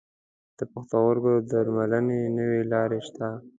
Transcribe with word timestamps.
د 0.57 0.59
پښتورګو 0.71 1.33
درملنې 1.51 2.21
نوي 2.37 2.61
لارې 2.71 2.99
شته. 3.07 3.27